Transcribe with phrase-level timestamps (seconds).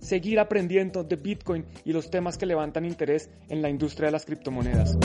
[0.00, 4.24] seguir aprendiendo de Bitcoin y los temas que levantan interés en la industria de las
[4.24, 4.96] criptomonedas.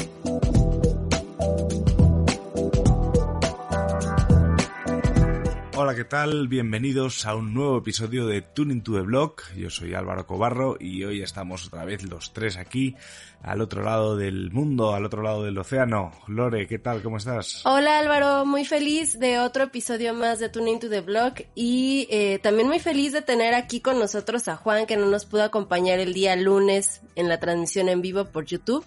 [5.83, 6.47] Hola, ¿qué tal?
[6.47, 9.43] Bienvenidos a un nuevo episodio de Tuning to the Block.
[9.53, 12.95] Yo soy Álvaro Cobarro y hoy estamos otra vez los tres aquí,
[13.41, 16.13] al otro lado del mundo, al otro lado del océano.
[16.29, 17.03] Lore, ¿qué tal?
[17.03, 17.65] ¿Cómo estás?
[17.65, 22.39] Hola Álvaro, muy feliz de otro episodio más de Tuning to the Block y eh,
[22.41, 25.99] también muy feliz de tener aquí con nosotros a Juan que no nos pudo acompañar
[25.99, 28.85] el día lunes en la transmisión en vivo por YouTube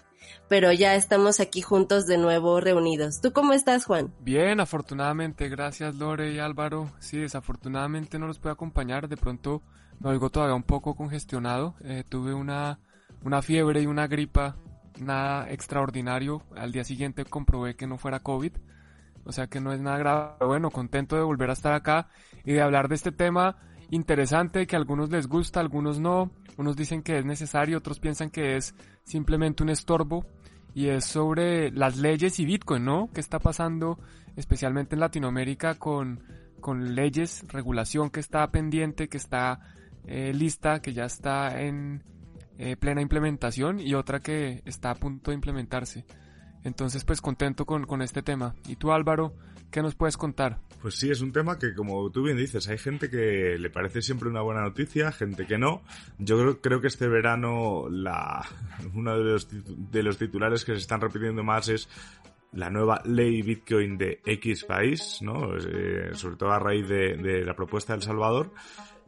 [0.49, 3.21] pero ya estamos aquí juntos de nuevo reunidos.
[3.21, 4.13] ¿Tú cómo estás, Juan?
[4.21, 6.91] Bien, afortunadamente, gracias Lore y Álvaro.
[6.99, 9.63] Sí, desafortunadamente no los puedo acompañar, de pronto
[10.01, 11.75] me oigo todavía un poco congestionado.
[11.83, 12.81] Eh, tuve una,
[13.23, 14.57] una fiebre y una gripa,
[15.01, 16.43] nada extraordinario.
[16.57, 18.53] Al día siguiente comprobé que no fuera COVID,
[19.25, 20.33] o sea que no es nada grave.
[20.39, 22.09] Pero bueno, contento de volver a estar acá
[22.45, 23.57] y de hablar de este tema
[23.91, 26.31] interesante que a algunos les gusta, a algunos no.
[26.57, 30.27] Unos dicen que es necesario, otros piensan que es simplemente un estorbo.
[30.75, 33.09] Y es sobre las leyes y Bitcoin, ¿no?
[33.15, 33.99] ¿Qué está pasando
[34.37, 36.23] especialmente en Latinoamérica con,
[36.61, 39.61] con leyes, regulación que está pendiente, que está
[40.05, 42.03] eh, lista, que ya está en
[42.59, 46.05] eh, plena implementación y otra que está a punto de implementarse?
[46.63, 48.55] Entonces, pues contento con, con este tema.
[48.67, 49.33] ¿Y tú, Álvaro,
[49.71, 50.59] qué nos puedes contar?
[50.81, 54.03] Pues sí, es un tema que, como tú bien dices, hay gente que le parece
[54.03, 55.83] siempre una buena noticia, gente que no.
[56.19, 58.47] Yo creo, creo que este verano la,
[58.95, 61.89] uno de los, de los titulares que se están repitiendo más es
[62.53, 65.57] la nueva ley Bitcoin de X país, ¿no?
[65.57, 68.53] Eh, sobre todo a raíz de, de la propuesta de El Salvador.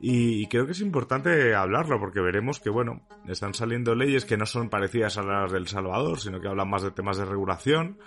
[0.00, 4.47] Y creo que es importante hablarlo porque veremos que, bueno, están saliendo leyes que no
[4.47, 7.98] son parecidas a las del Salvador, sino que hablan más de temas de regulación.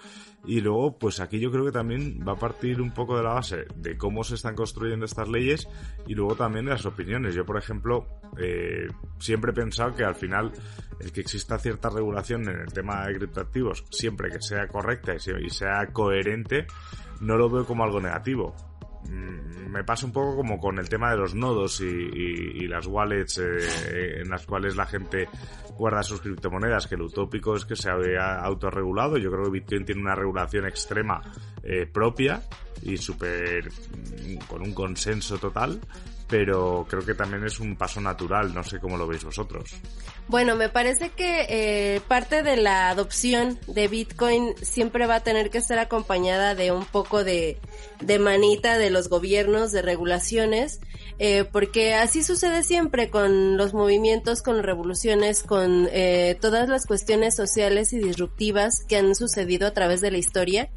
[0.45, 3.33] Y luego, pues aquí yo creo que también va a partir un poco de la
[3.33, 5.67] base de cómo se están construyendo estas leyes
[6.07, 7.35] y luego también de las opiniones.
[7.35, 8.07] Yo, por ejemplo,
[8.37, 8.87] eh,
[9.19, 10.51] siempre he pensado que al final
[10.99, 15.49] el que exista cierta regulación en el tema de criptoactivos, siempre que sea correcta y
[15.49, 16.65] sea coherente,
[17.19, 18.55] no lo veo como algo negativo
[19.09, 24.21] me pasa un poco como con el tema de los nodos y, las wallets eh,
[24.21, 25.27] en las cuales la gente
[25.77, 29.17] guarda sus criptomonedas, que lo utópico es que se había autorregulado.
[29.17, 31.21] Yo creo que Bitcoin tiene una regulación extrema
[31.63, 32.41] eh, propia
[32.81, 35.79] y súper mm, con un consenso total
[36.31, 39.75] pero creo que también es un paso natural, no sé cómo lo veis vosotros.
[40.29, 45.49] Bueno, me parece que eh, parte de la adopción de Bitcoin siempre va a tener
[45.49, 47.59] que estar acompañada de un poco de,
[47.99, 50.79] de manita de los gobiernos, de regulaciones,
[51.19, 57.35] eh, porque así sucede siempre con los movimientos, con revoluciones, con eh, todas las cuestiones
[57.35, 60.69] sociales y disruptivas que han sucedido a través de la historia.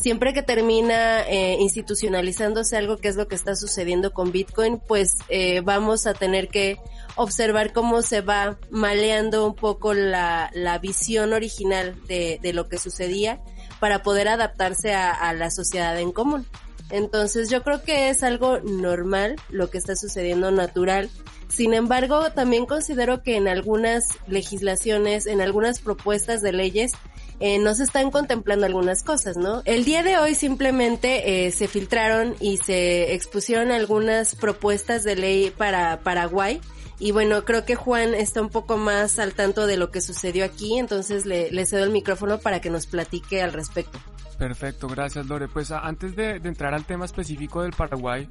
[0.00, 5.14] Siempre que termina eh, institucionalizándose algo que es lo que está sucediendo con Bitcoin, pues
[5.28, 6.78] eh, vamos a tener que
[7.16, 12.78] observar cómo se va maleando un poco la, la visión original de, de, lo que
[12.78, 13.40] sucedía
[13.80, 16.46] para poder adaptarse a, a, la sociedad en común.
[16.90, 21.10] Entonces yo creo que es algo normal lo que está sucediendo natural.
[21.48, 26.92] Sin embargo, también considero que en algunas legislaciones, en algunas propuestas de leyes,
[27.40, 29.62] eh, no se están contemplando algunas cosas, ¿no?
[29.64, 35.50] El día de hoy simplemente eh, se filtraron y se expusieron algunas propuestas de ley
[35.50, 36.60] para Paraguay.
[37.00, 40.44] Y bueno, creo que Juan está un poco más al tanto de lo que sucedió
[40.44, 44.00] aquí, entonces le, cedo el micrófono para que nos platique al respecto.
[44.36, 45.46] Perfecto, gracias Lore.
[45.46, 48.28] Pues antes de, entrar al tema específico del Paraguay,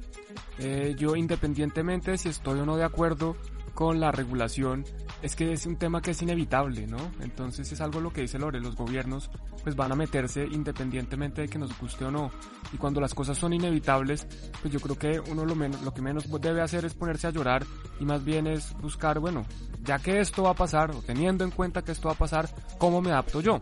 [0.58, 3.36] eh, yo independientemente de si estoy o no de acuerdo
[3.78, 4.84] con la regulación,
[5.22, 6.98] es que es un tema que es inevitable, ¿no?
[7.20, 9.30] Entonces es algo lo que dice Lore, los gobiernos
[9.62, 12.32] pues van a meterse independientemente de que nos guste o no.
[12.72, 14.26] Y cuando las cosas son inevitables,
[14.60, 17.30] pues yo creo que uno lo, menos, lo que menos debe hacer es ponerse a
[17.30, 17.64] llorar
[18.00, 19.46] y más bien es buscar, bueno,
[19.84, 22.48] ya que esto va a pasar, o teniendo en cuenta que esto va a pasar,
[22.78, 23.60] ¿cómo me adapto yo?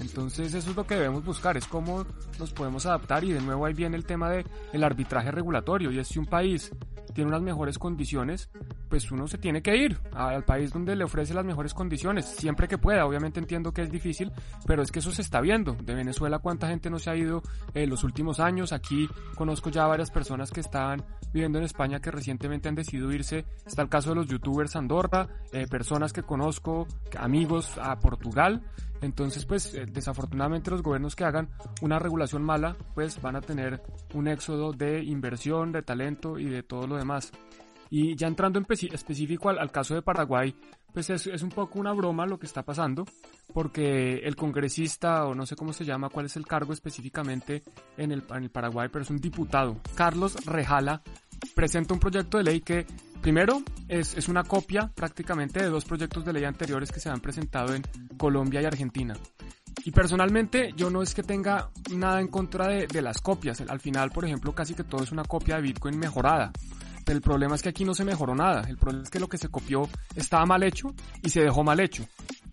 [0.00, 2.06] Entonces eso es lo que debemos buscar, es cómo
[2.38, 5.98] nos podemos adaptar y de nuevo ahí viene el tema de el arbitraje regulatorio y
[5.98, 6.72] es si un país
[7.12, 8.50] tiene unas mejores condiciones,
[8.88, 12.68] pues uno se tiene que ir al país donde le ofrece las mejores condiciones, siempre
[12.68, 13.06] que pueda.
[13.06, 14.32] Obviamente entiendo que es difícil,
[14.66, 15.74] pero es que eso se está viendo.
[15.74, 17.42] De Venezuela, ¿cuánta gente no se ha ido
[17.74, 18.72] en los últimos años?
[18.72, 23.44] Aquí conozco ya varias personas que estaban viviendo en España que recientemente han decidido irse.
[23.66, 26.86] Está el caso de los youtubers Andorra, eh, personas que conozco,
[27.18, 28.62] amigos a Portugal.
[29.02, 31.48] Entonces, pues eh, desafortunadamente los gobiernos que hagan
[31.80, 33.82] una regulación mala, pues van a tener
[34.14, 37.01] un éxodo de inversión, de talento y de todo lo demás.
[37.90, 40.54] Y ya entrando en específico al, caso de Paraguay,
[40.94, 43.04] pues es, es, un poco una broma lo que está pasando,
[43.52, 47.62] porque el congresista, o no sé cómo se llama, cuál es el cargo específicamente
[47.98, 51.02] en el, en el Paraguay, pero es un diputado, Carlos Rejala,
[51.54, 52.86] presenta un proyecto de ley que
[53.22, 57.20] Primero, es, es, una copia prácticamente de dos proyectos de ley anteriores que se han
[57.20, 57.84] presentado en
[58.16, 59.14] Colombia y Argentina.
[59.84, 63.60] Y personalmente yo no es que tenga nada en contra de, de, las copias.
[63.60, 66.50] Al final, por ejemplo, casi que todo es una copia de Bitcoin mejorada.
[67.06, 68.62] El problema es que aquí no se mejoró nada.
[68.68, 71.80] El problema es que lo que se copió estaba mal hecho y se dejó mal
[71.80, 72.04] hecho.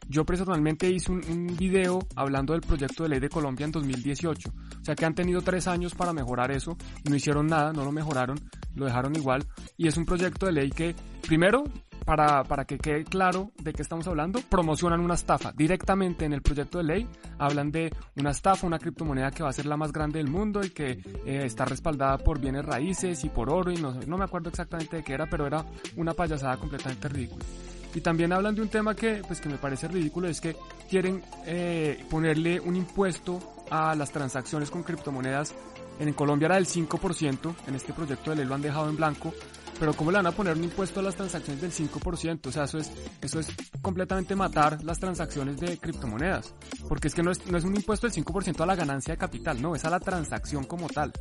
[0.07, 4.49] Yo personalmente hice un, un, video hablando del proyecto de ley de Colombia en 2018.
[4.49, 6.75] O sea que han tenido tres años para mejorar eso
[7.07, 8.39] no hicieron nada, no lo mejoraron,
[8.75, 9.45] lo dejaron igual.
[9.77, 11.63] Y es un proyecto de ley que, primero,
[12.05, 15.51] para, para que quede claro de qué estamos hablando, promocionan una estafa.
[15.51, 17.07] Directamente en el proyecto de ley
[17.37, 20.61] hablan de una estafa, una criptomoneda que va a ser la más grande del mundo
[20.63, 20.91] y que
[21.25, 24.97] eh, está respaldada por bienes raíces y por oro y no, no me acuerdo exactamente
[24.97, 25.65] de qué era, pero era
[25.95, 27.45] una payasada completamente ridícula.
[27.93, 30.55] Y también hablan de un tema que, pues, que me parece ridículo, es que
[30.89, 33.39] quieren eh, ponerle un impuesto
[33.71, 35.55] a las transacciones con criptomonedas.
[35.99, 39.33] En Colombia era del 5%, en este proyecto de ley lo han dejado en blanco,
[39.79, 42.47] pero ¿cómo le van a poner un impuesto a las transacciones del 5%?
[42.47, 42.91] O sea, eso es,
[43.21, 43.47] eso es
[43.81, 46.53] completamente matar las transacciones de criptomonedas.
[46.87, 49.17] Porque es que no es, no es un impuesto del 5% a la ganancia de
[49.17, 51.13] capital, no, es a la transacción como tal.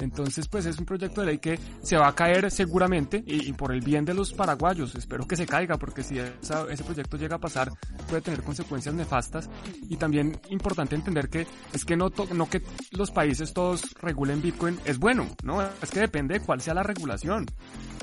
[0.00, 3.72] Entonces, pues es un proyecto de ley que se va a caer seguramente y, por
[3.72, 7.40] el bien de los paraguayos, espero que se caiga porque si ese proyecto llega a
[7.40, 7.70] pasar
[8.08, 9.48] puede tener consecuencias nefastas
[9.88, 12.62] y también importante entender que es que no, no que
[12.92, 15.62] los países todos regulen Bitcoin es bueno, ¿no?
[15.62, 17.46] Es que depende de cuál sea la regulación.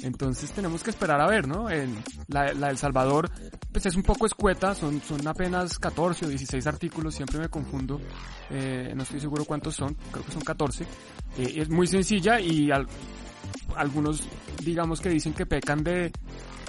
[0.01, 1.69] Entonces tenemos que esperar a ver, ¿no?
[1.69, 1.95] En
[2.27, 3.29] la, El Salvador,
[3.71, 7.99] pues es un poco escueta, son, son apenas 14 o 16 artículos, siempre me confundo,
[8.49, 10.85] eh, no estoy seguro cuántos son, creo que son 14.
[11.37, 12.69] Eh, es sencilla y
[13.75, 14.27] algunos
[14.63, 16.11] digamos que dicen que pecan de,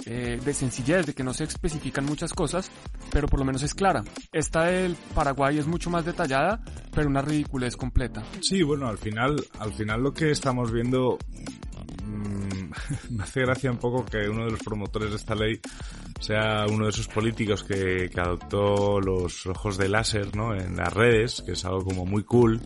[0.05, 2.71] eh, de sencillez, de que no se especifican muchas cosas,
[3.11, 4.03] pero por lo menos es clara.
[4.31, 6.63] Esta del Paraguay es mucho más detallada,
[6.93, 8.23] pero una ridiculez completa.
[8.41, 11.17] Sí, bueno, al final, al final lo que estamos viendo
[13.09, 15.59] me hace gracia un poco que uno de los promotores de esta ley
[16.19, 20.55] sea uno de esos políticos que, que adoptó los ojos de láser, ¿no?
[20.55, 22.61] En las redes, que es algo como muy cool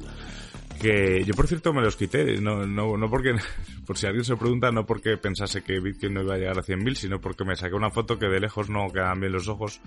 [0.79, 3.35] que yo por cierto me los quité, no, no, no porque,
[3.85, 6.63] por si alguien se pregunta, no porque pensase que Bitcoin no iba a llegar a
[6.63, 9.81] 100.000, sino porque me saqué una foto que de lejos no quedaban bien los ojos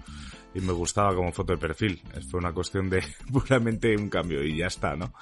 [0.54, 2.00] y me gustaba como foto de perfil.
[2.30, 3.02] Fue una cuestión de
[3.32, 5.12] puramente un cambio y ya está, ¿no?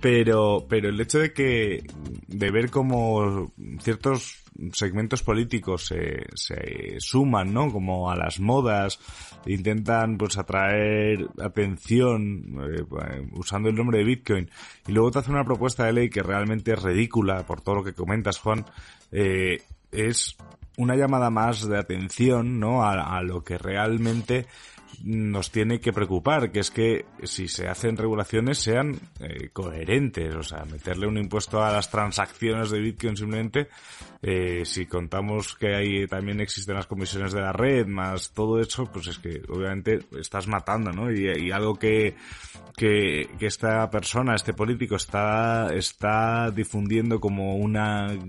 [0.00, 1.84] Pero, pero el hecho de que,
[2.26, 7.72] de ver como ciertos segmentos políticos se, se suman, ¿no?
[7.72, 8.98] Como a las modas,
[9.46, 14.50] intentan pues atraer atención eh, usando el nombre de Bitcoin
[14.86, 17.84] y luego te hace una propuesta de ley que realmente es ridícula por todo lo
[17.84, 18.64] que comentas, Juan,
[19.12, 20.36] eh, es
[20.76, 22.84] una llamada más de atención, ¿no?
[22.84, 24.46] A, lo que realmente
[25.02, 30.42] nos tiene que preocupar, que es que si se hacen regulaciones sean eh, coherentes, o
[30.42, 33.68] sea, meterle un impuesto a las transacciones de Bitcoin simplemente,
[34.26, 38.86] eh, si contamos que ahí también existen las comisiones de la red, más todo eso,
[38.90, 41.12] pues es que obviamente estás matando, ¿no?
[41.12, 42.16] Y, y algo que,
[42.74, 47.74] que, que, esta persona, este político está, está difundiendo como un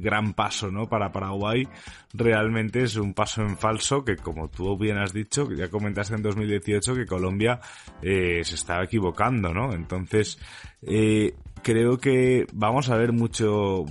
[0.02, 0.90] gran paso, ¿no?
[0.90, 1.66] Para Paraguay,
[2.14, 6.16] realmente es un paso en falso que como tú bien has dicho, que ya comentaste
[6.16, 7.62] en 2018 que Colombia
[8.02, 9.72] eh, se estaba equivocando, ¿no?
[9.72, 10.40] Entonces,
[10.86, 13.86] eh, creo que vamos a ver mucho,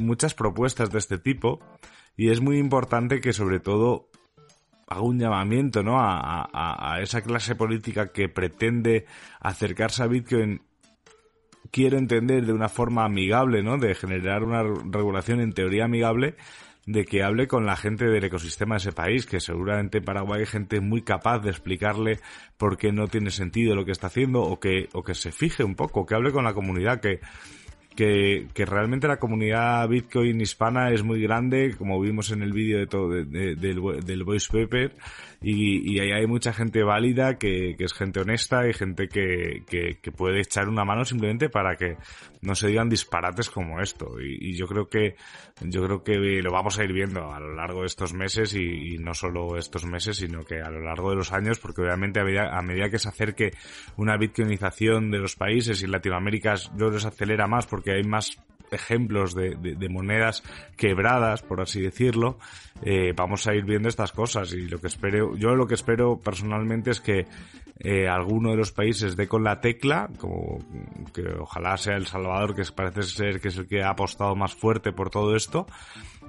[0.00, 1.60] muchas propuestas de este tipo
[2.16, 4.08] y es muy importante que sobre todo
[4.86, 5.98] haga un llamamiento, ¿no?
[5.98, 9.06] A, a, a esa clase política que pretende
[9.40, 10.60] acercarse a Bitcoin
[11.70, 13.78] quiero entender de una forma amigable, ¿no?
[13.78, 16.36] De generar una regulación en teoría amigable,
[16.86, 20.40] de que hable con la gente del ecosistema de ese país, que seguramente en Paraguay
[20.40, 22.20] hay gente muy capaz de explicarle
[22.58, 25.64] por qué no tiene sentido lo que está haciendo, o que, o que se fije
[25.64, 27.20] un poco, que hable con la comunidad, que,
[27.94, 32.78] que, que realmente la comunidad Bitcoin hispana es muy grande, como vimos en el vídeo
[32.78, 34.92] de todo, del, del voice paper,
[35.44, 39.62] y, y ahí hay mucha gente válida que, que es gente honesta y gente que,
[39.66, 41.98] que, que, puede echar una mano simplemente para que
[42.40, 44.18] no se digan disparates como esto.
[44.20, 45.16] Y, y yo creo que
[45.60, 48.94] yo creo que lo vamos a ir viendo a lo largo de estos meses y,
[48.94, 52.20] y, no solo estos meses, sino que a lo largo de los años, porque obviamente
[52.20, 53.52] a medida, a medida que se acerque
[53.98, 58.38] una bitcoinización de los países y Latinoamérica yo se acelera más porque hay más
[58.70, 60.42] ejemplos de, monedas
[60.76, 62.38] quebradas, por así decirlo,
[62.82, 66.18] eh, vamos a ir viendo estas cosas y lo que espero, yo lo que espero
[66.18, 67.26] personalmente es que
[67.78, 70.60] eh, alguno de los países dé con la tecla, como
[71.12, 74.54] que ojalá sea El Salvador, que parece ser que es el que ha apostado más
[74.54, 75.66] fuerte por todo esto,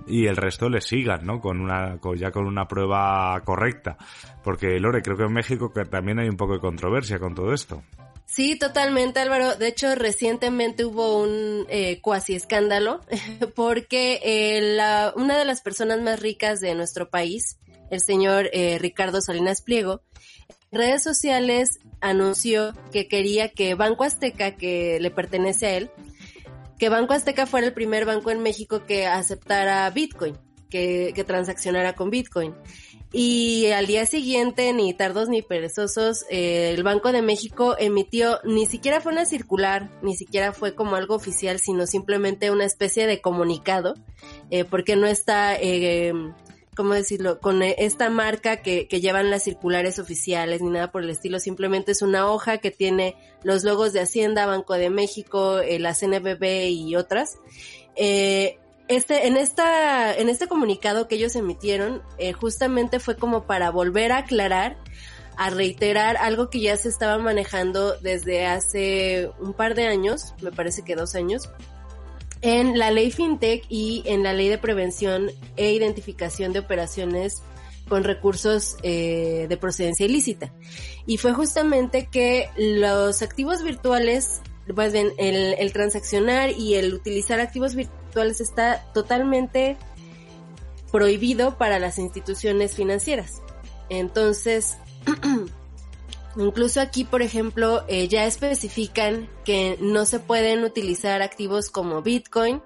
[0.05, 1.39] y el resto le sigan, ¿no?
[1.39, 3.97] Con una, con, ya con una prueba correcta.
[4.43, 7.53] Porque, Lore, creo que en México que también hay un poco de controversia con todo
[7.53, 7.81] esto.
[8.25, 9.55] Sí, totalmente, Álvaro.
[9.55, 13.01] De hecho, recientemente hubo un eh, cuasi escándalo
[13.55, 17.59] porque eh, la, una de las personas más ricas de nuestro país,
[17.91, 20.01] el señor eh, Ricardo Salinas Pliego,
[20.71, 25.91] en redes sociales anunció que quería que Banco Azteca, que le pertenece a él,
[26.77, 30.37] que Banco Azteca fuera el primer banco en México que aceptara Bitcoin,
[30.69, 32.53] que, que transaccionara con Bitcoin.
[33.17, 38.65] Y al día siguiente, ni tardos ni perezosos, eh, el Banco de México emitió, ni
[38.65, 43.21] siquiera fue una circular, ni siquiera fue como algo oficial, sino simplemente una especie de
[43.21, 43.93] comunicado,
[44.49, 46.11] eh, porque no está, eh,
[46.75, 51.09] ¿cómo decirlo?, con esta marca que, que llevan las circulares oficiales ni nada por el
[51.09, 55.79] estilo, simplemente es una hoja que tiene los logos de Hacienda, Banco de México, eh,
[55.79, 57.37] la CNBB y otras.
[57.95, 63.71] Eh, este, en esta, en este comunicado que ellos emitieron, eh, justamente fue como para
[63.71, 64.77] volver a aclarar,
[65.37, 70.51] a reiterar algo que ya se estaba manejando desde hace un par de años, me
[70.51, 71.49] parece que dos años,
[72.41, 77.41] en la ley FinTech y en la ley de prevención e identificación de operaciones
[77.87, 80.53] con recursos eh, de procedencia ilícita.
[81.07, 84.41] Y fue justamente que los activos virtuales,
[84.73, 89.77] pues bien, el, el transaccionar y el utilizar activos virtuales está totalmente
[90.91, 93.41] prohibido para las instituciones financieras.
[93.89, 94.77] Entonces,
[96.37, 102.61] incluso aquí, por ejemplo, eh, ya especifican que no se pueden utilizar activos como Bitcoin,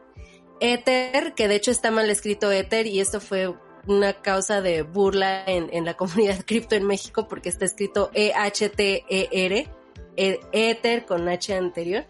[0.60, 3.53] Ether, que de hecho está mal escrito Ether y esto fue
[3.88, 9.78] una causa de burla en, en la comunidad cripto en México porque está escrito E-H-T-E-R
[10.16, 12.06] Ether con H anterior.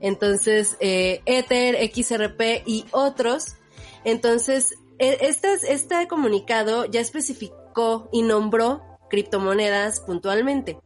[0.00, 3.56] Entonces, eh, Ether, XRP y otros.
[4.04, 10.78] Entonces, este, este comunicado ya especificó y nombró criptomonedas puntualmente,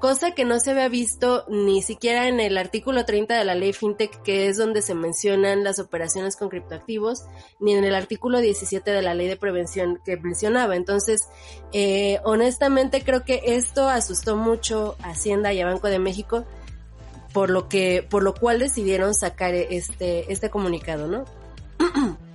[0.00, 3.72] cosa que no se había visto ni siquiera en el artículo 30 de la ley
[3.72, 7.26] FinTech, que es donde se mencionan las operaciones con criptoactivos,
[7.60, 10.74] ni en el artículo 17 de la ley de prevención que mencionaba.
[10.74, 11.28] Entonces,
[11.72, 16.44] eh, honestamente creo que esto asustó mucho a Hacienda y a Banco de México,
[17.32, 21.24] por lo que, por lo cual decidieron sacar este, este comunicado, ¿no?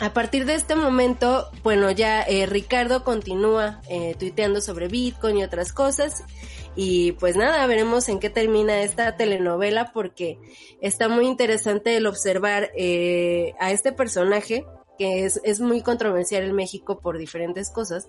[0.00, 5.44] A partir de este momento, bueno, ya eh, Ricardo continúa eh, tuiteando sobre Bitcoin y
[5.44, 6.24] otras cosas.
[6.76, 10.38] Y pues nada, veremos en qué termina esta telenovela porque
[10.80, 14.64] está muy interesante el observar eh, a este personaje
[14.98, 18.08] que es, es, muy controversial en México por diferentes cosas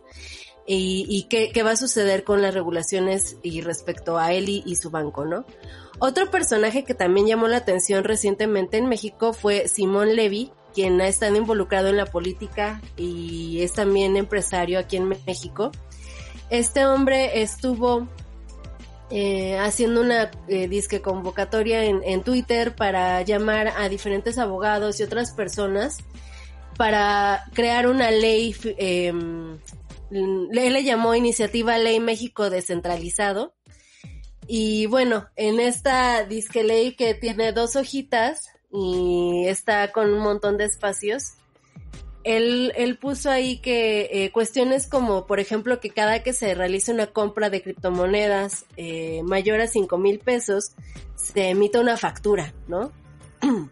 [0.68, 4.76] y, qué, qué, va a suceder con las regulaciones y respecto a él y, y
[4.76, 5.46] su banco, ¿no?
[6.00, 11.08] Otro personaje que también llamó la atención recientemente en México fue Simón Levy, quien ha
[11.08, 15.72] estado involucrado en la política y es también empresario aquí en México.
[16.50, 18.08] Este hombre estuvo
[19.10, 25.32] eh, haciendo una eh, disque convocatoria en, Twitter para llamar a diferentes abogados y otras
[25.32, 25.98] personas
[26.78, 29.60] para crear una ley, él
[30.50, 33.54] le llamó Iniciativa Ley México Descentralizado.
[34.48, 40.58] Y bueno, en esta disque ley que tiene dos hojitas, y está con un montón
[40.58, 41.36] de espacios.
[42.26, 46.92] Él, él puso ahí que eh, cuestiones como, por ejemplo, que cada que se realice
[46.92, 50.72] una compra de criptomonedas eh, mayor a 5 mil pesos,
[51.16, 52.92] se emita una factura, ¿no?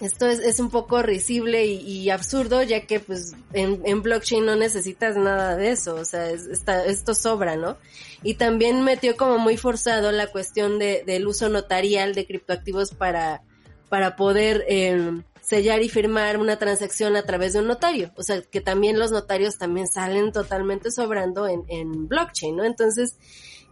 [0.00, 4.54] Esto es, es un poco risible y, absurdo, ya que pues en, en, blockchain no
[4.54, 7.78] necesitas nada de eso, o sea, esto sobra, ¿no?
[8.22, 13.42] Y también metió como muy forzado la cuestión de, del uso notarial de criptoactivos para
[13.88, 18.12] para poder eh, sellar y firmar una transacción a través de un notario.
[18.16, 22.64] O sea, que también los notarios también salen totalmente sobrando en, en blockchain, ¿no?
[22.64, 23.16] Entonces,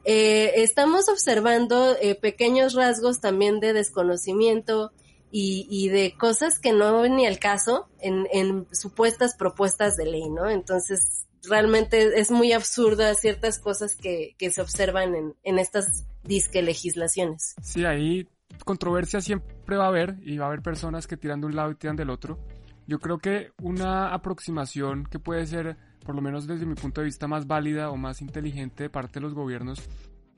[0.04, 4.92] eh, estamos observando eh, pequeños rasgos también de desconocimiento
[5.36, 10.28] y, de cosas que no ven ni al caso en, en supuestas propuestas de ley,
[10.30, 10.48] ¿no?
[10.48, 16.62] Entonces, realmente es muy absurdo ciertas cosas que, que se observan en, en estas disque
[16.62, 17.56] legislaciones.
[17.62, 18.28] Sí, ahí
[18.64, 21.70] controversia siempre va a haber y va a haber personas que tiran de un lado
[21.70, 22.38] y tiran del otro.
[22.86, 27.06] Yo creo que una aproximación que puede ser, por lo menos desde mi punto de
[27.06, 29.82] vista, más válida o más inteligente de parte de los gobiernos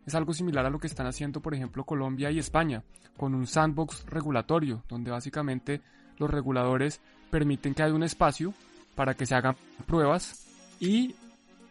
[0.07, 2.85] es algo similar a lo que están haciendo, por ejemplo, Colombia y España,
[3.17, 5.83] con un sandbox regulatorio, donde básicamente
[6.19, 8.55] los reguladores permiten que haya un espacio
[8.95, 10.47] para que se hagan pruebas
[10.79, 11.17] y,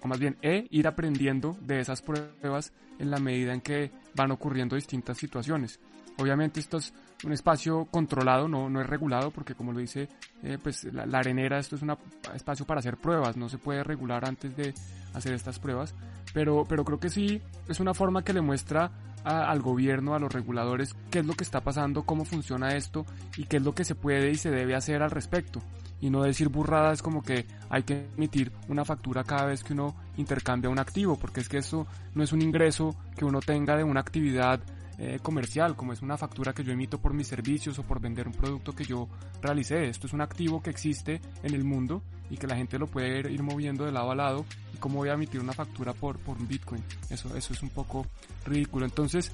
[0.02, 4.32] o más bien, e ir aprendiendo de esas pruebas en la medida en que van
[4.32, 5.80] ocurriendo distintas situaciones.
[6.18, 6.94] Obviamente esto es
[7.24, 10.08] un espacio controlado, no, no es regulado, porque como lo dice
[10.44, 11.96] eh, pues la, arenera, esto es un
[12.34, 14.74] espacio para hacer pruebas, no se puede regular antes de
[15.14, 15.96] hacer estas pruebas,
[16.34, 18.92] pero, pero creo que sí es una forma que le muestra
[19.26, 23.06] al gobierno, a los reguladores, qué es lo que está pasando, cómo funciona esto
[23.38, 25.62] y qué es lo que se puede y se debe hacer al respecto.
[26.00, 29.96] Y no decir burradas como que hay que emitir una factura cada vez que uno
[30.18, 33.84] intercambia un activo, porque es que eso no es un ingreso que uno tenga de
[33.84, 34.60] una actividad
[34.98, 38.28] eh, comercial, como es una factura que yo emito por mis servicios o por vender
[38.28, 39.08] un producto que yo
[39.42, 39.88] realicé.
[39.88, 43.32] Esto es un activo que existe en el mundo y que la gente lo puede
[43.32, 44.46] ir moviendo de lado a lado.
[44.74, 46.84] ¿Y cómo voy a emitir una factura por, por un Bitcoin?
[47.10, 48.06] Eso, eso es un poco
[48.46, 48.86] ridículo.
[48.86, 49.32] Entonces,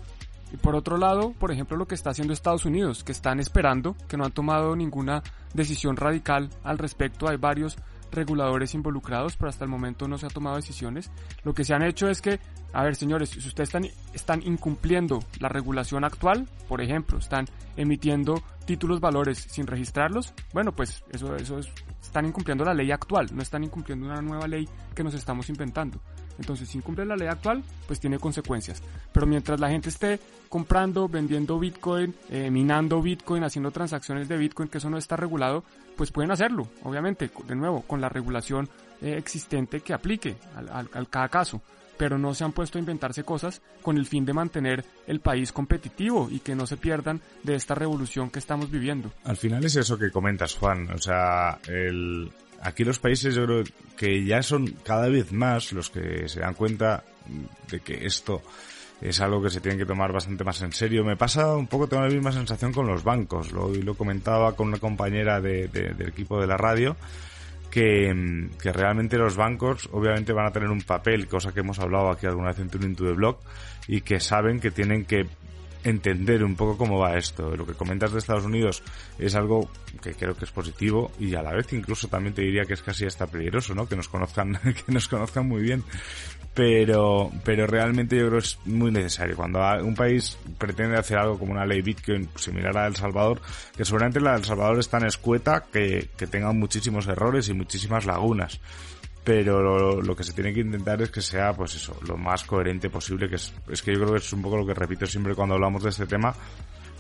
[0.52, 3.96] y por otro lado, por ejemplo, lo que está haciendo Estados Unidos, que están esperando,
[4.08, 7.30] que no han tomado ninguna decisión radical al respecto.
[7.30, 7.78] Hay varios
[8.12, 11.12] reguladores involucrados, pero hasta el momento no se ha tomado decisiones.
[11.44, 12.40] Lo que se han hecho es que,
[12.74, 17.46] a ver señores, si ustedes están, están incumpliendo la regulación actual, por ejemplo, están
[17.78, 21.68] emitiendo títulos valores sin registrarlos, bueno, pues eso, eso es,
[22.02, 26.00] están incumpliendo la ley actual, no están incumpliendo una nueva ley que nos estamos inventando.
[26.38, 28.82] Entonces, si incumple la ley actual, pues tiene consecuencias.
[29.12, 34.68] Pero mientras la gente esté comprando, vendiendo Bitcoin, eh, minando Bitcoin, haciendo transacciones de Bitcoin,
[34.68, 35.64] que eso no está regulado,
[35.96, 38.70] pues pueden hacerlo, obviamente, de nuevo, con la regulación
[39.02, 41.62] eh, existente que aplique al, al, cada caso
[41.98, 45.52] pero no se han puesto a inventarse cosas con el fin de mantener el país
[45.52, 49.12] competitivo y que no se pierdan de esta revolución que estamos viviendo.
[49.24, 50.90] Al final es eso que comentas, Juan.
[50.90, 52.32] O sea, el,
[52.64, 53.64] aquí los países yo creo
[53.96, 57.04] que ya son cada vez más los que se dan cuenta
[57.70, 58.42] de que esto
[59.02, 61.04] es algo que se tiene que tomar bastante más en serio.
[61.04, 63.52] Me pasa un poco, tengo la misma sensación con los bancos.
[63.52, 66.96] Lo, lo comentaba con una compañera de, del equipo de la radio,
[67.72, 72.12] que, que, realmente los bancos obviamente van a tener un papel, cosa que hemos hablado
[72.12, 73.40] aquí alguna vez en Tuning to the Blog,
[73.88, 75.26] y que saben que tienen que
[75.84, 77.56] entender un poco cómo va esto.
[77.56, 78.84] Lo que comentas de Estados Unidos
[79.18, 79.70] es algo
[80.02, 82.82] que creo que es positivo y a la vez incluso también te diría que es
[82.82, 83.88] casi hasta peligroso, ¿no?
[83.88, 85.84] Que nos conozcan, que nos conozcan muy bien.
[86.54, 89.38] Pero, pero realmente yo creo que es muy necesario.
[89.38, 93.42] Cuando un país pretende hacer algo como una ley Bitcoin similar a El Salvador,
[93.76, 98.06] que seguramente la El Salvador es tan escueta que, que tenga muchísimos errores y muchísimas
[98.06, 98.60] lagunas
[99.24, 102.90] pero lo, que se tiene que intentar es que sea, pues eso, lo más coherente
[102.90, 105.36] posible, que es, es que yo creo que es un poco lo que repito siempre
[105.36, 106.34] cuando hablamos de este tema,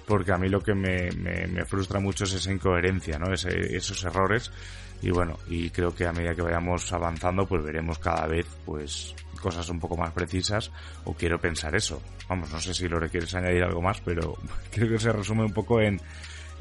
[0.05, 3.33] porque a mí lo que me, me, frustra mucho es esa incoherencia, ¿no?
[3.33, 4.51] esos errores,
[5.01, 9.15] y bueno, y creo que a medida que vayamos avanzando, pues veremos cada vez, pues,
[9.41, 10.71] cosas un poco más precisas,
[11.05, 12.03] o quiero pensar eso.
[12.29, 14.37] Vamos, no sé si Lore quieres añadir algo más, pero
[14.71, 15.99] creo que se resume un poco en,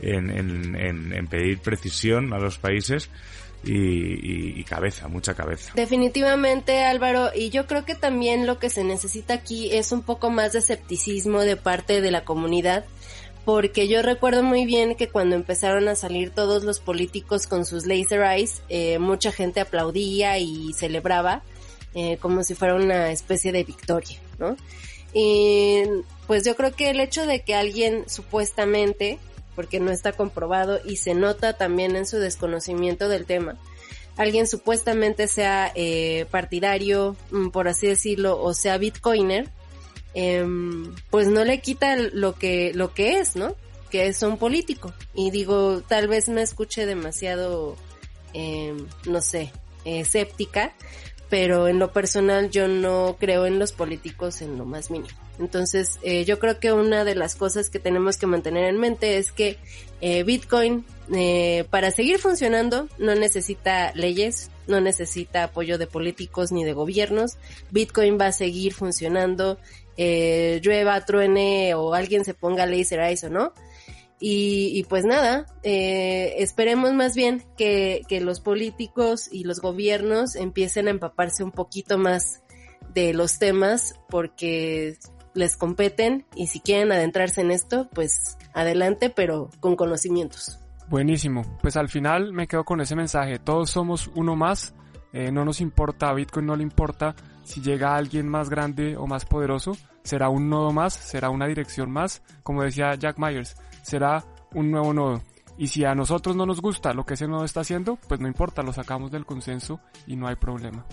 [0.00, 3.10] en, en pedir precisión a los países,
[3.64, 5.72] y, cabeza, mucha cabeza.
[5.74, 10.30] Definitivamente Álvaro, y yo creo que también lo que se necesita aquí es un poco
[10.30, 12.84] más de escepticismo de parte de la comunidad,
[13.44, 17.86] porque yo recuerdo muy bien que cuando empezaron a salir todos los políticos con sus
[17.86, 21.42] laser eyes, eh, mucha gente aplaudía y celebraba
[21.94, 24.56] eh, como si fuera una especie de victoria, ¿no?
[25.12, 25.82] Y
[26.28, 29.18] pues yo creo que el hecho de que alguien supuestamente
[29.60, 33.58] porque no está comprobado y se nota también en su desconocimiento del tema.
[34.16, 39.50] Alguien supuestamente sea eh, partidario, mm, por así decirlo, o sea bitcoiner,
[40.14, 43.54] em, pues no le quita lo que, lo que es, ¿no?
[43.90, 44.94] Que es un político.
[45.12, 47.76] Y digo, tal vez me escuche demasiado,
[48.32, 49.52] em, no sé,
[49.84, 50.72] escéptica,
[51.30, 55.14] pero en lo personal yo no creo en los políticos en lo más mínimo.
[55.38, 59.16] Entonces, eh, yo creo que una de las cosas que tenemos que mantener en mente
[59.16, 59.56] es que
[60.00, 66.64] eh, Bitcoin, eh, para seguir funcionando, no necesita leyes, no necesita apoyo de políticos ni
[66.64, 67.38] de gobiernos.
[67.70, 69.58] Bitcoin va a seguir funcionando,
[69.96, 73.52] llueva, truene o alguien se ponga laser eyes o no.
[74.22, 80.90] Y, pues nada, esperemos más bien que, que los políticos y los gobiernos empiecen a
[80.90, 82.42] empaparse un poquito más
[82.92, 84.98] de los temas porque
[85.34, 90.58] les competen y si quieren adentrarse en esto, pues adelante, pero con conocimientos.
[90.88, 91.44] Buenísimo.
[91.62, 93.38] Pues al final me quedo con ese mensaje.
[93.38, 94.74] Todos somos uno más.
[95.12, 99.06] Eh, no nos importa, a Bitcoin no le importa si llega alguien más grande o
[99.06, 99.76] más poderoso.
[100.02, 102.22] Será un nodo más, será una dirección más.
[102.42, 105.22] Como decía Jack Myers, será un nuevo nodo.
[105.58, 108.28] Y si a nosotros no nos gusta lo que ese nodo está haciendo, pues no
[108.28, 110.86] importa, lo sacamos del consenso y no hay problema.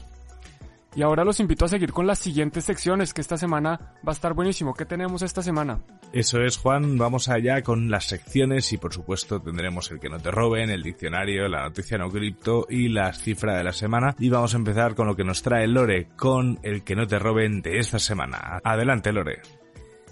[0.97, 4.11] Y ahora los invito a seguir con las siguientes secciones, que esta semana va a
[4.11, 4.73] estar buenísimo.
[4.73, 5.79] ¿Qué tenemos esta semana?
[6.11, 6.97] Eso es, Juan.
[6.97, 10.81] Vamos allá con las secciones y por supuesto tendremos el que no te roben, el
[10.81, 14.15] diccionario, la noticia no cripto y la cifra de la semana.
[14.17, 17.19] Y vamos a empezar con lo que nos trae Lore, con el que no te
[17.19, 18.59] roben de esta semana.
[18.63, 19.41] Adelante, Lore.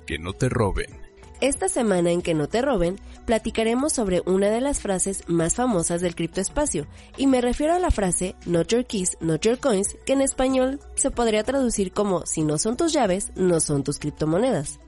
[0.06, 1.02] Que no te roben.
[1.42, 2.96] Esta semana en que no te roben,
[3.26, 7.92] platicaremos sobre una de las frases más famosas del criptoespacio, y me refiero a la
[7.92, 12.44] frase Not your keys, not your coins, que en español se podría traducir como si
[12.44, 14.80] no son tus llaves, no son tus criptomonedas.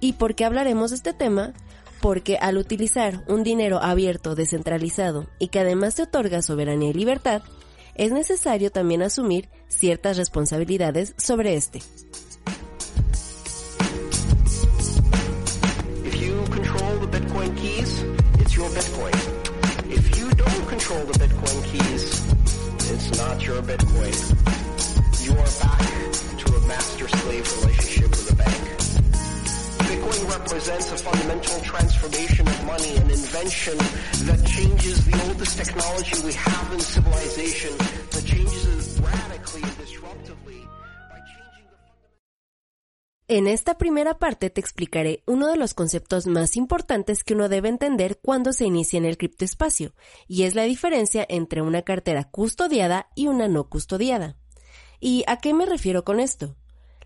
[0.00, 1.54] ¿Y por qué hablaremos de este tema?
[2.00, 7.42] Porque al utilizar un dinero abierto, descentralizado y que además te otorga soberanía y libertad,
[7.94, 11.80] es necesario también asumir ciertas responsabilidades sobre este.
[18.66, 19.92] Control Bitcoin.
[19.92, 22.32] If you don't control the Bitcoin keys,
[22.90, 24.14] it's not your Bitcoin.
[25.24, 28.62] You are back to a master-slave relationship with a bank.
[29.86, 33.78] Bitcoin represents a fundamental transformation of money, an invention
[34.26, 37.76] that changes the oldest technology we have in civilization,
[38.10, 39.75] that changes it radically
[43.28, 47.68] En esta primera parte te explicaré uno de los conceptos más importantes que uno debe
[47.68, 49.94] entender cuando se inicia en el criptoespacio,
[50.28, 54.36] y es la diferencia entre una cartera custodiada y una no custodiada.
[55.00, 56.54] ¿Y a qué me refiero con esto?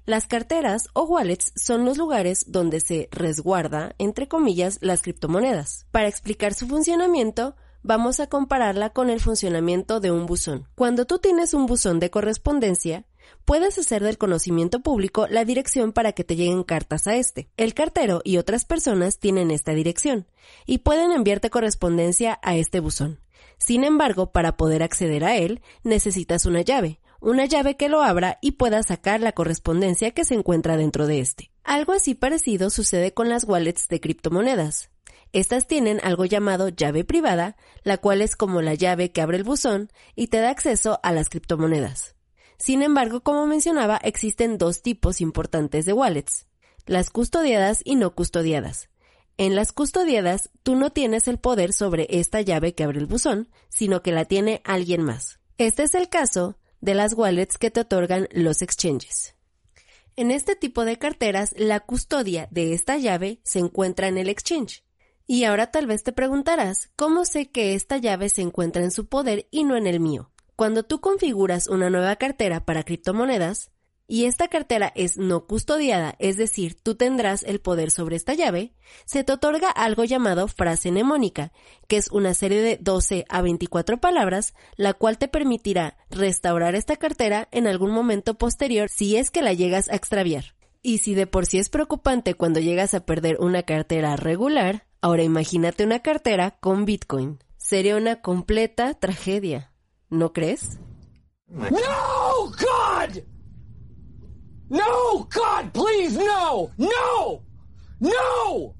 [0.04, 5.86] Las carteras o wallets son los lugares donde se resguarda, entre comillas, las criptomonedas.
[5.90, 10.68] Para explicar su funcionamiento, vamos a compararla con el funcionamiento de un buzón.
[10.74, 13.06] Cuando tú tienes un buzón de correspondencia,
[13.44, 17.48] puedes hacer del conocimiento público la dirección para que te lleguen cartas a este.
[17.56, 20.26] El cartero y otras personas tienen esta dirección
[20.66, 23.20] y pueden enviarte correspondencia a este buzón.
[23.58, 28.38] Sin embargo, para poder acceder a él, necesitas una llave, una llave que lo abra
[28.40, 31.50] y pueda sacar la correspondencia que se encuentra dentro de este.
[31.64, 34.90] Algo así parecido sucede con las wallets de criptomonedas.
[35.32, 39.44] Estas tienen algo llamado llave privada, la cual es como la llave que abre el
[39.44, 42.16] buzón y te da acceso a las criptomonedas.
[42.60, 46.46] Sin embargo, como mencionaba, existen dos tipos importantes de wallets,
[46.84, 48.90] las custodiadas y no custodiadas.
[49.38, 53.48] En las custodiadas, tú no tienes el poder sobre esta llave que abre el buzón,
[53.70, 55.40] sino que la tiene alguien más.
[55.56, 59.34] Este es el caso de las wallets que te otorgan los exchanges.
[60.16, 64.84] En este tipo de carteras, la custodia de esta llave se encuentra en el exchange.
[65.26, 69.06] Y ahora tal vez te preguntarás, ¿cómo sé que esta llave se encuentra en su
[69.06, 70.29] poder y no en el mío?
[70.60, 73.70] Cuando tú configuras una nueva cartera para criptomonedas,
[74.06, 78.74] y esta cartera es no custodiada, es decir, tú tendrás el poder sobre esta llave,
[79.06, 81.50] se te otorga algo llamado frase mnemónica,
[81.88, 86.96] que es una serie de 12 a 24 palabras, la cual te permitirá restaurar esta
[86.96, 90.54] cartera en algún momento posterior si es que la llegas a extraviar.
[90.82, 95.22] Y si de por sí es preocupante cuando llegas a perder una cartera regular, ahora
[95.22, 97.38] imagínate una cartera con Bitcoin.
[97.56, 99.69] Sería una completa tragedia.
[100.10, 100.78] ¿No crees?
[101.46, 101.70] No,
[102.46, 103.22] God!
[104.68, 107.42] No, God, please, no, no,
[107.98, 108.74] no,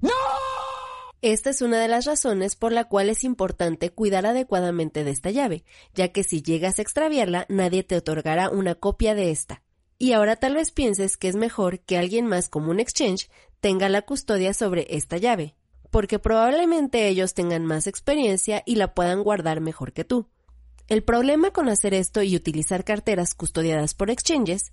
[0.00, 0.10] no.
[1.20, 5.30] Esta es una de las razones por la cual es importante cuidar adecuadamente de esta
[5.30, 9.62] llave, ya que si llegas a extraviarla, nadie te otorgará una copia de esta.
[9.98, 13.88] Y ahora tal vez pienses que es mejor que alguien más como un exchange tenga
[13.88, 15.56] la custodia sobre esta llave,
[15.94, 20.26] porque probablemente ellos tengan más experiencia y la puedan guardar mejor que tú.
[20.88, 24.72] El problema con hacer esto y utilizar carteras custodiadas por exchanges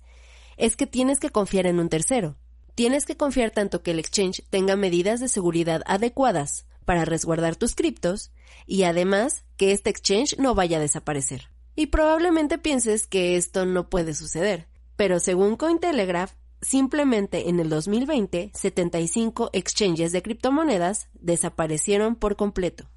[0.56, 2.34] es que tienes que confiar en un tercero.
[2.74, 7.76] Tienes que confiar tanto que el exchange tenga medidas de seguridad adecuadas para resguardar tus
[7.76, 8.32] criptos
[8.66, 11.50] y además que este exchange no vaya a desaparecer.
[11.76, 16.32] Y probablemente pienses que esto no puede suceder, pero según Cointelegraph,
[16.62, 22.88] Simplemente en el 2020, 75 exchanges de criptomonedas desaparecieron por completo.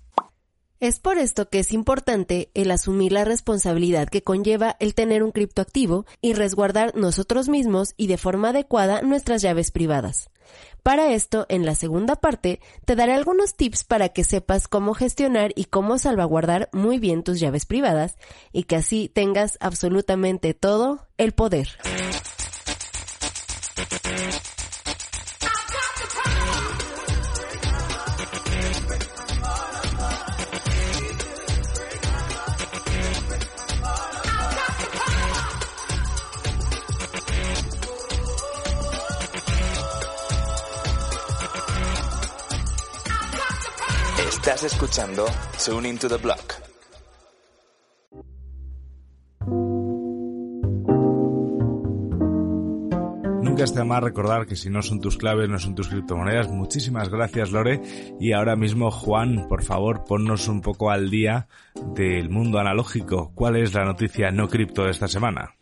[0.80, 5.32] Es por esto que es importante el asumir la responsabilidad que conlleva el tener un
[5.32, 10.30] criptoactivo y resguardar nosotros mismos y de forma adecuada nuestras llaves privadas.
[10.84, 15.54] Para esto, en la segunda parte, te daré algunos tips para que sepas cómo gestionar
[15.56, 18.16] y cómo salvaguardar muy bien tus llaves privadas
[18.54, 21.70] y que así tengas absolutamente todo el poder.
[44.56, 45.26] Estás escuchando
[45.66, 46.54] Tune Into The Block.
[53.44, 56.48] Nunca está más recordar que si no son tus claves, no son tus criptomonedas.
[56.48, 57.82] Muchísimas gracias, Lore.
[58.18, 61.50] Y ahora mismo, Juan, por favor, ponnos un poco al día
[61.94, 63.34] del mundo analógico.
[63.36, 65.55] ¿Cuál es la noticia no cripto de esta semana?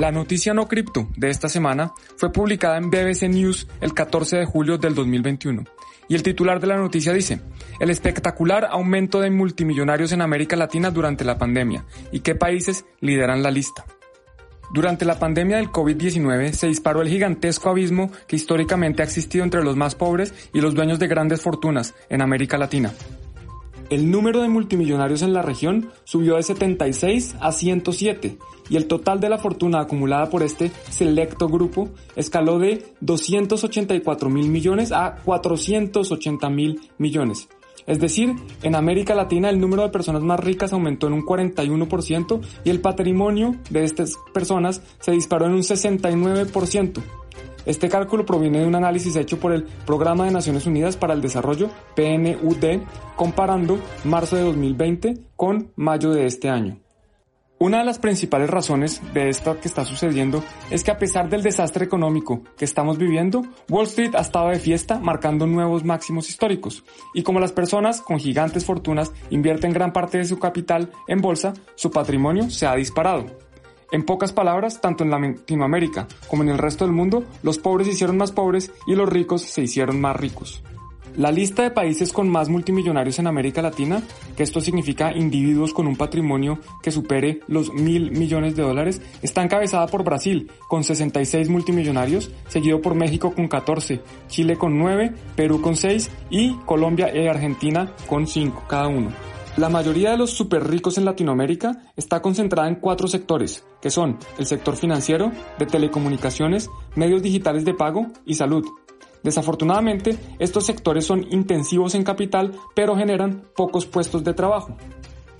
[0.00, 4.46] La noticia no cripto de esta semana fue publicada en BBC News el 14 de
[4.46, 5.64] julio del 2021
[6.08, 7.42] y el titular de la noticia dice,
[7.80, 13.42] el espectacular aumento de multimillonarios en América Latina durante la pandemia y qué países lideran
[13.42, 13.84] la lista.
[14.72, 19.62] Durante la pandemia del COVID-19 se disparó el gigantesco abismo que históricamente ha existido entre
[19.62, 22.94] los más pobres y los dueños de grandes fortunas en América Latina.
[23.90, 28.38] El número de multimillonarios en la región subió de 76 a 107
[28.70, 34.48] y el total de la fortuna acumulada por este selecto grupo escaló de 284 mil
[34.48, 37.48] millones a 480 mil millones.
[37.86, 42.40] Es decir, en América Latina el número de personas más ricas aumentó en un 41%
[42.64, 47.02] y el patrimonio de estas personas se disparó en un 69%.
[47.66, 51.20] Este cálculo proviene de un análisis hecho por el Programa de Naciones Unidas para el
[51.20, 52.82] Desarrollo, PNUD,
[53.16, 56.78] comparando marzo de 2020 con mayo de este año.
[57.62, 61.42] Una de las principales razones de esto que está sucediendo es que a pesar del
[61.42, 66.84] desastre económico que estamos viviendo, Wall Street ha estado de fiesta marcando nuevos máximos históricos.
[67.12, 71.52] Y como las personas con gigantes fortunas invierten gran parte de su capital en bolsa,
[71.74, 73.26] su patrimonio se ha disparado.
[73.92, 77.92] En pocas palabras, tanto en Latinoamérica como en el resto del mundo, los pobres se
[77.92, 80.62] hicieron más pobres y los ricos se hicieron más ricos.
[81.16, 84.02] La lista de países con más multimillonarios en América Latina,
[84.36, 89.42] que esto significa individuos con un patrimonio que supere los mil millones de dólares, está
[89.42, 95.60] encabezada por Brasil con 66 multimillonarios, seguido por México con 14, Chile con 9, Perú
[95.60, 99.10] con 6 y Colombia y Argentina con 5 cada uno.
[99.56, 104.16] La mayoría de los super ricos en Latinoamérica está concentrada en cuatro sectores, que son
[104.38, 108.64] el sector financiero, de telecomunicaciones, medios digitales de pago y salud.
[109.22, 114.76] Desafortunadamente, estos sectores son intensivos en capital, pero generan pocos puestos de trabajo.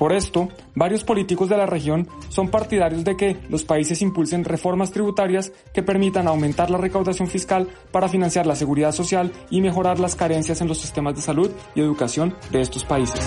[0.01, 4.93] Por esto, varios políticos de la región son partidarios de que los países impulsen reformas
[4.93, 10.17] tributarias que permitan aumentar la recaudación fiscal para financiar la seguridad social y mejorar las
[10.17, 13.21] carencias en los sistemas de salud y educación de estos países.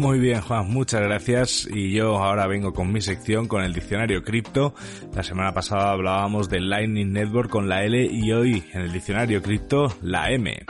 [0.00, 1.68] Muy bien, Juan, muchas gracias.
[1.70, 4.74] Y yo ahora vengo con mi sección, con el diccionario cripto.
[5.14, 9.42] La semana pasada hablábamos del Lightning Network con la L y hoy en el diccionario
[9.42, 10.64] cripto la M.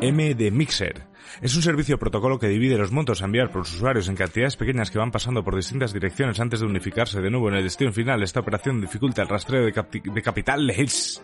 [0.00, 1.08] M de Mixer.
[1.42, 4.54] Es un servicio protocolo que divide los montos a enviar por los usuarios en cantidades
[4.54, 7.92] pequeñas que van pasando por distintas direcciones antes de unificarse de nuevo en el destino
[7.92, 8.22] final.
[8.22, 11.20] Esta operación dificulta el rastreo de, de capitales.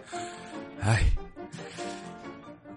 [0.80, 1.04] Ay,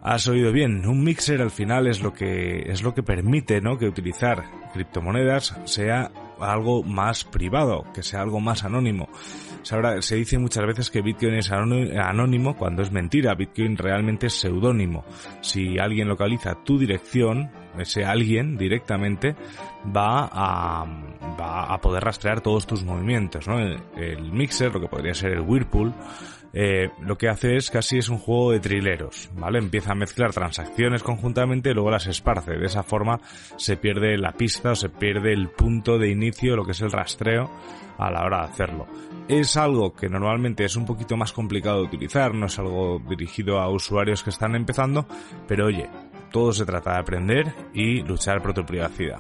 [0.08, 3.80] Has oído bien, un mixer al final es lo que es lo que permite, ¿no?
[3.80, 9.10] que utilizar criptomonedas sea algo más privado, que sea algo más anónimo.
[9.72, 13.34] Ahora se dice muchas veces que Bitcoin es anónimo cuando es mentira.
[13.34, 15.06] Bitcoin realmente es seudónimo.
[15.42, 19.36] Si alguien localiza tu dirección, ese alguien directamente
[19.86, 20.86] va a,
[21.40, 23.48] va a poder rastrear todos tus movimientos.
[23.48, 23.58] ¿no?
[23.58, 25.96] El, el mixer, lo que podría ser el Whirlpool,
[26.58, 29.60] eh, lo que hace es casi es un juego de trileros, ¿vale?
[29.60, 32.54] Empieza a mezclar transacciones conjuntamente y luego las esparce.
[32.54, 33.20] De esa forma
[33.58, 36.94] se pierde la pista o se pierde el punto de inicio, lo que es el
[36.94, 37.52] rastreo
[37.98, 38.88] a la hora de hacerlo.
[39.28, 43.60] Es algo que normalmente es un poquito más complicado de utilizar, no es algo dirigido
[43.60, 45.06] a usuarios que están empezando,
[45.50, 45.90] pero oye,
[46.32, 49.20] todo se trata de aprender y luchar por tu privacidad.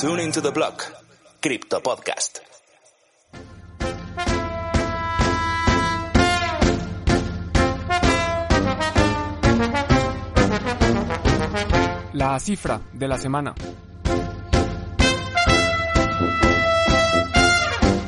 [0.00, 0.84] Tune into the block.
[1.40, 2.38] Crypto Podcast.
[12.12, 13.56] La cifra de la semana.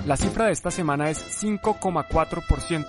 [0.06, 2.86] La cifra de esta semana es 5,4%.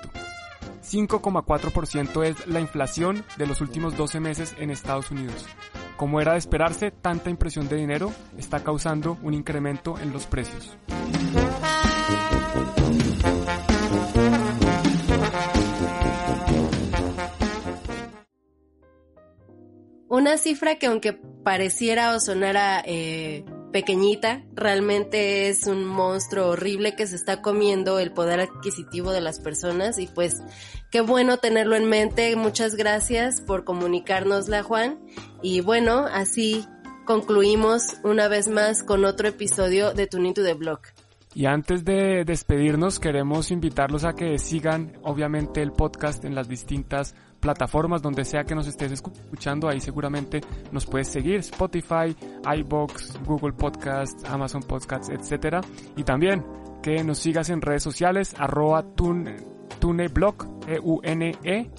[0.83, 5.47] 5,4% es la inflación de los últimos 12 meses en Estados Unidos.
[6.01, 10.75] Como era de esperarse, tanta impresión de dinero está causando un incremento en los precios.
[20.07, 27.07] Una cifra que aunque pareciera o sonara eh, pequeñita, realmente es un monstruo horrible que
[27.07, 30.43] se está comiendo el poder adquisitivo de las personas y pues
[30.91, 32.35] qué bueno tenerlo en mente.
[32.35, 34.99] Muchas gracias por comunicárnosla, Juan.
[35.41, 36.65] Y bueno, así
[37.05, 40.87] concluimos una vez más con otro episodio de Tuning to the Block.
[41.33, 47.15] Y antes de despedirnos, queremos invitarlos a que sigan, obviamente, el podcast en las distintas
[47.41, 50.39] plataformas donde sea que nos estés escuchando, ahí seguramente
[50.71, 52.15] nos puedes seguir, Spotify,
[52.59, 55.59] iBox, Google Podcasts, Amazon Podcasts, etcétera.
[55.97, 56.45] Y también
[56.81, 58.85] que nos sigas en redes sociales, arroba
[59.79, 60.35] tuneblog,
[60.67, 61.71] E-U-N-E-B-L-O-C-K,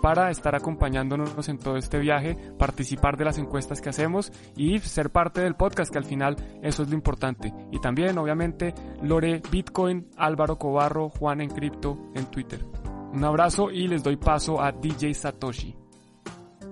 [0.00, 5.10] para estar acompañándonos en todo este viaje, participar de las encuestas que hacemos y ser
[5.10, 7.52] parte del podcast, que al final eso es lo importante.
[7.70, 12.64] Y también, obviamente, Lore Bitcoin, Álvaro Cobarro, Juan en Cripto en Twitter.
[13.12, 15.74] Un abrazo y les doy paso a DJ Satoshi.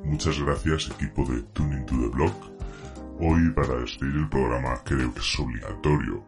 [0.05, 2.35] Muchas gracias equipo de Tuning to the Block.
[3.21, 6.25] Hoy para despedir el programa creo que es obligatorio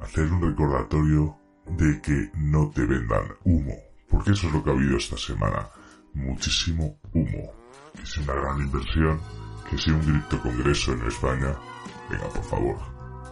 [0.00, 3.74] hacer un recordatorio de que no te vendan humo,
[4.08, 5.66] porque eso es lo que ha habido esta semana.
[6.12, 7.52] Muchísimo humo.
[7.94, 9.20] Que sea una gran inversión,
[9.70, 11.54] que sea un cripto congreso en España.
[12.10, 12.76] Venga, por favor,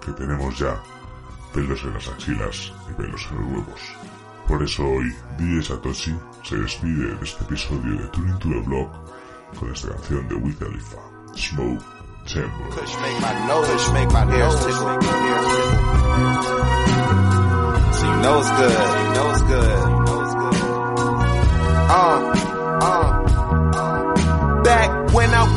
[0.05, 0.81] que tenemos ya
[1.53, 3.81] pelos en las axilas y pelos en los huevos.
[4.53, 8.93] Por eso hoy DJ Satoshi se despide de este episodio de Tuning to the Block
[9.59, 10.99] con esta canción de Wiz Khalifa,
[11.35, 11.83] Smoke
[12.27, 12.53] Chamber.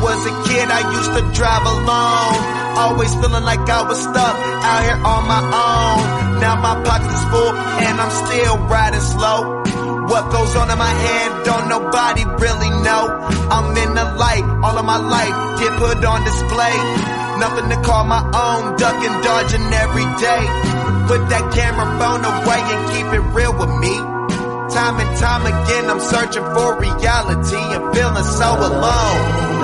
[0.02, 2.36] Was a kid, I used to drive alone.
[2.76, 6.40] Always feeling like I was stuck out here on my own.
[6.40, 9.64] Now my pockets is full and I'm still riding slow.
[10.06, 13.02] What goes on in my head don't nobody really know.
[13.48, 16.76] I'm in the light, all of my life get put on display.
[17.40, 20.42] Nothing to call my own, ducking, dodging every day.
[21.08, 23.94] Put that camera phone away and keep it real with me.
[24.72, 29.45] Time and time again, I'm searching for reality and feeling so alone.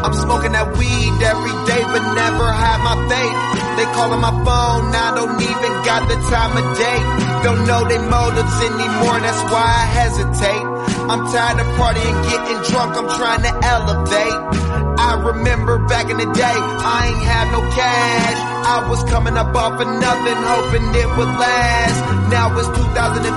[0.00, 3.36] I'm smoking that weed every day, but never had my faith.
[3.76, 7.00] They calling my phone, I don't even got the time of day.
[7.44, 10.66] Don't know their motives anymore, that's why I hesitate.
[11.04, 14.40] I'm tired of partying, getting drunk, I'm trying to elevate.
[15.00, 18.38] I remember back in the day, I ain't have no cash.
[18.64, 21.98] I was coming up off of nothing, hoping it would last.
[22.32, 23.36] Now it's 2015,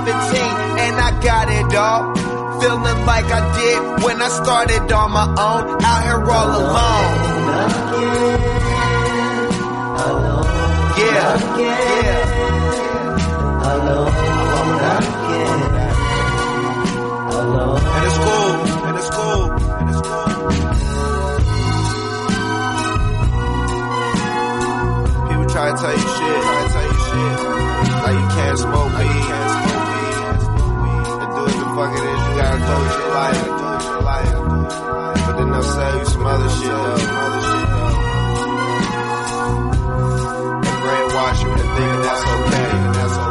[0.80, 2.14] and I got it all
[2.60, 7.34] feeling like I did when I started on my own, out here all alone.
[10.96, 12.20] Yeah, yeah.
[13.64, 14.12] Alone,
[17.94, 18.54] And it's cool,
[18.86, 20.28] and it's cool, and it's cool.
[25.28, 27.36] People try to tell you shit, try to tell you shit.
[28.04, 29.30] Like you can't smoke weed.
[31.22, 33.53] And do what the fuck it is you gotta do do with your
[33.84, 37.94] but then I sell you some other shit other shit though.
[40.82, 43.23] Brainwash you into thinking that's okay, and that's okay.